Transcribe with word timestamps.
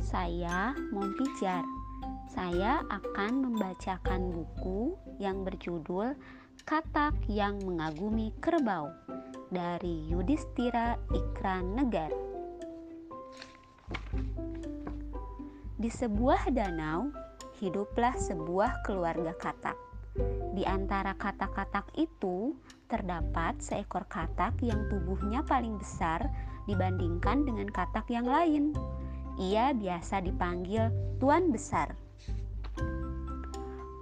Saya 0.00 0.72
Mompijar. 0.96 1.60
Saya 2.32 2.80
akan 2.88 3.52
membacakan 3.52 4.32
buku 4.32 4.96
yang 5.20 5.44
berjudul 5.44 6.16
Katak 6.64 7.28
yang 7.28 7.60
Mengagumi 7.60 8.32
Kerbau 8.40 8.88
dari 9.52 10.08
Yudhistira 10.08 10.96
Ikran 11.12 11.76
Negar. 11.76 12.08
Di 15.76 15.92
sebuah 15.92 16.48
danau 16.56 17.12
hiduplah 17.60 18.16
sebuah 18.16 18.88
keluarga 18.88 19.36
katak. 19.36 19.76
Di 20.56 20.64
antara 20.64 21.12
katak-katak 21.12 21.92
itu 22.00 22.56
terdapat 22.88 23.60
seekor 23.60 24.08
katak 24.08 24.56
yang 24.64 24.88
tubuhnya 24.88 25.44
paling 25.44 25.76
besar 25.76 26.24
dibandingkan 26.64 27.44
dengan 27.44 27.68
katak 27.68 28.08
yang 28.08 28.24
lain. 28.24 28.72
Ia 29.40 29.72
biasa 29.72 30.20
dipanggil 30.20 30.92
Tuan 31.16 31.48
Besar. 31.48 31.96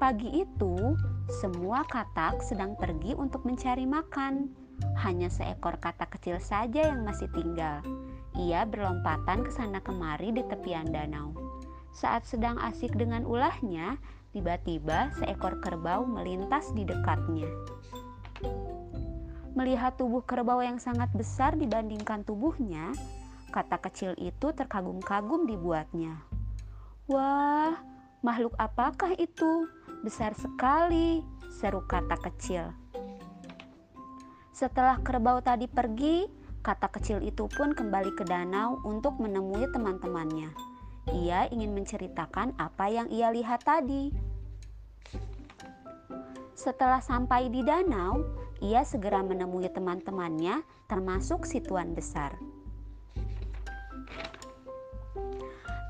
Pagi 0.03 0.43
itu, 0.43 0.99
semua 1.31 1.87
katak 1.87 2.43
sedang 2.43 2.75
pergi 2.75 3.15
untuk 3.15 3.47
mencari 3.47 3.87
makan. 3.87 4.51
Hanya 4.99 5.31
seekor 5.31 5.79
katak 5.79 6.19
kecil 6.19 6.43
saja 6.43 6.91
yang 6.91 7.07
masih 7.07 7.31
tinggal. 7.31 7.87
Ia 8.35 8.67
berlompatan 8.67 9.47
ke 9.47 9.55
sana 9.55 9.79
kemari 9.79 10.35
di 10.35 10.43
tepian 10.43 10.91
danau. 10.91 11.31
Saat 11.95 12.27
sedang 12.27 12.59
asik 12.59 12.99
dengan 12.99 13.23
ulahnya, 13.23 13.95
tiba-tiba 14.35 15.15
seekor 15.23 15.63
kerbau 15.63 16.03
melintas 16.03 16.67
di 16.75 16.83
dekatnya. 16.83 17.47
Melihat 19.55 19.95
tubuh 19.95 20.27
kerbau 20.27 20.59
yang 20.67 20.83
sangat 20.83 21.11
besar 21.15 21.55
dibandingkan 21.55 22.27
tubuhnya, 22.27 22.91
Kata 23.49 23.81
kecil 23.81 24.13
itu 24.21 24.53
terkagum-kagum 24.53 25.49
dibuatnya. 25.49 26.21
Wah, 27.09 27.81
makhluk 28.21 28.53
apakah 28.61 29.17
itu? 29.17 29.65
Besar 30.05 30.37
sekali, 30.37 31.25
seru 31.49 31.81
kata 31.89 32.21
kecil. 32.21 32.69
Setelah 34.53 35.01
kerbau 35.01 35.41
tadi 35.41 35.65
pergi, 35.65 36.29
kata 36.61 36.93
kecil 36.93 37.25
itu 37.25 37.49
pun 37.49 37.73
kembali 37.73 38.13
ke 38.13 38.29
danau 38.29 38.85
untuk 38.85 39.17
menemui 39.17 39.65
teman-temannya. 39.73 40.53
Ia 41.09 41.49
ingin 41.49 41.73
menceritakan 41.73 42.53
apa 42.61 42.93
yang 42.93 43.09
ia 43.09 43.33
lihat 43.33 43.65
tadi. 43.65 44.13
Setelah 46.53 47.01
sampai 47.01 47.49
di 47.49 47.65
danau, 47.65 48.21
ia 48.61 48.85
segera 48.85 49.25
menemui 49.25 49.71
teman-temannya, 49.73 50.61
termasuk 50.91 51.49
si 51.49 51.63
tuan 51.63 51.95
besar. 51.97 52.37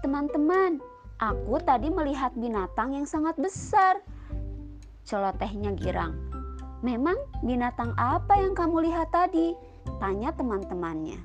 Teman-teman, 0.09 0.81
aku 1.21 1.61
tadi 1.69 1.93
melihat 1.93 2.33
binatang 2.33 2.97
yang 2.97 3.05
sangat 3.05 3.37
besar. 3.37 4.01
Celotehnya 5.05 5.77
girang. 5.77 6.17
Memang 6.81 7.21
binatang 7.45 7.93
apa 8.01 8.41
yang 8.41 8.57
kamu 8.57 8.89
lihat 8.89 9.13
tadi? 9.13 9.53
Tanya 10.01 10.33
teman-temannya. 10.33 11.21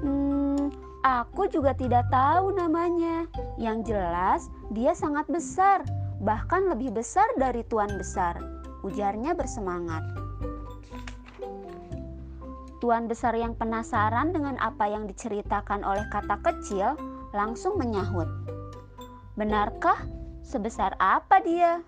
Hmm, 0.00 0.72
aku 1.04 1.52
juga 1.52 1.76
tidak 1.76 2.08
tahu 2.08 2.56
namanya. 2.56 3.28
Yang 3.60 3.92
jelas, 3.92 4.48
dia 4.72 4.96
sangat 4.96 5.28
besar, 5.28 5.84
bahkan 6.24 6.64
lebih 6.64 6.96
besar 6.96 7.28
dari 7.36 7.60
tuan 7.68 7.92
besar. 8.00 8.40
Ujarnya 8.88 9.36
bersemangat. 9.36 10.00
Tuan 12.80 13.12
besar 13.12 13.36
yang 13.36 13.52
penasaran 13.60 14.32
dengan 14.32 14.56
apa 14.56 14.88
yang 14.88 15.04
diceritakan 15.04 15.84
oleh 15.84 16.08
kata 16.08 16.40
kecil 16.40 16.96
langsung 17.36 17.76
menyahut. 17.76 18.24
Benarkah? 19.36 20.00
Sebesar 20.40 20.96
apa 20.96 21.44
dia? 21.44 21.84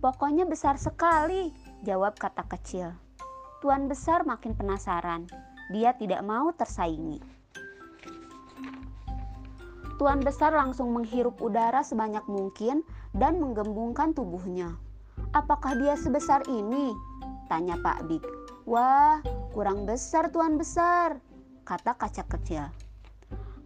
Pokoknya 0.00 0.48
besar 0.48 0.80
sekali, 0.80 1.52
jawab 1.84 2.16
kata 2.16 2.42
kecil. 2.48 2.96
Tuan 3.60 3.86
besar 3.86 4.24
makin 4.24 4.56
penasaran. 4.56 5.28
Dia 5.70 5.92
tidak 5.94 6.24
mau 6.24 6.50
tersaingi. 6.56 7.20
Tuan 10.00 10.24
besar 10.24 10.56
langsung 10.56 10.90
menghirup 10.90 11.38
udara 11.38 11.84
sebanyak 11.84 12.24
mungkin 12.26 12.80
dan 13.12 13.38
menggembungkan 13.38 14.16
tubuhnya. 14.16 14.74
Apakah 15.36 15.76
dia 15.76 15.94
sebesar 15.94 16.42
ini? 16.48 16.90
Tanya 17.46 17.78
Pak 17.78 18.08
Big. 18.10 18.24
Wah, 18.66 19.22
kurang 19.52 19.84
besar 19.84 20.32
tuan 20.32 20.56
besar, 20.56 21.20
kata 21.68 21.92
kaca 21.92 22.24
kecil. 22.24 22.64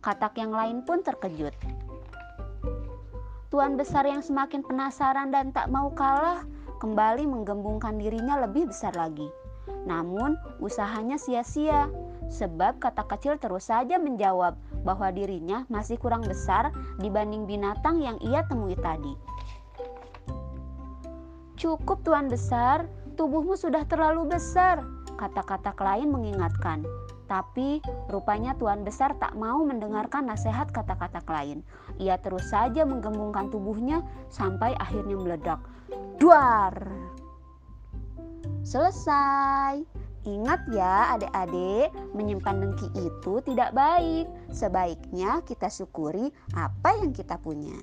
Katak 0.03 0.35
yang 0.35 0.51
lain 0.51 0.83
pun 0.83 1.07
terkejut. 1.07 1.55
Tuan 3.55 3.79
besar 3.79 4.03
yang 4.03 4.19
semakin 4.19 4.67
penasaran 4.67 5.31
dan 5.31 5.55
tak 5.55 5.71
mau 5.71 5.95
kalah 5.95 6.43
kembali 6.83 7.31
menggembungkan 7.31 8.03
dirinya 8.03 8.43
lebih 8.43 8.67
besar 8.67 8.99
lagi. 8.99 9.31
Namun 9.87 10.35
usahanya 10.59 11.23
sia-sia 11.23 11.87
sebab 12.27 12.83
kata 12.83 13.07
kecil 13.07 13.39
terus 13.39 13.71
saja 13.71 14.03
menjawab 14.03 14.59
bahwa 14.83 15.15
dirinya 15.15 15.63
masih 15.71 15.95
kurang 16.03 16.27
besar 16.27 16.75
dibanding 16.99 17.47
binatang 17.47 18.03
yang 18.03 18.19
ia 18.19 18.43
temui 18.51 18.75
tadi. 18.75 19.15
Cukup 21.55 22.03
tuan 22.03 22.27
besar, 22.27 22.91
Tubuhmu 23.17 23.57
sudah 23.57 23.89
terlalu 23.89 24.37
besar, 24.37 24.85
kata-kata 25.17 25.73
lain 25.81 26.13
mengingatkan. 26.13 26.85
Tapi 27.27 27.83
rupanya 28.07 28.55
Tuan 28.55 28.87
Besar 28.87 29.19
tak 29.19 29.35
mau 29.35 29.67
mendengarkan 29.67 30.31
nasihat 30.31 30.71
kata-kata 30.71 31.25
lain. 31.27 31.67
Ia 31.99 32.21
terus 32.23 32.53
saja 32.55 32.87
menggembungkan 32.87 33.51
tubuhnya 33.51 34.05
sampai 34.31 34.79
akhirnya 34.79 35.19
meledak. 35.19 35.61
Duar! 36.23 36.77
Selesai. 38.63 39.83
Ingat 40.27 40.67
ya 40.75 41.15
adik-adik, 41.15 41.95
menyimpan 42.11 42.59
dengki 42.59 42.91
itu 42.99 43.39
tidak 43.47 43.71
baik. 43.79 44.27
Sebaiknya 44.51 45.39
kita 45.47 45.71
syukuri 45.71 46.35
apa 46.59 46.99
yang 46.99 47.15
kita 47.15 47.39
punya. 47.39 47.79